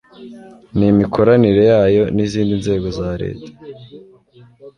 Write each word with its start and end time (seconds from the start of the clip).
n 0.77 0.79
imikoranire 0.91 1.61
yayo 1.71 2.03
n 2.15 2.17
izindi 2.25 2.53
nzego 2.61 2.87
za 2.97 3.09
Leta 3.21 3.49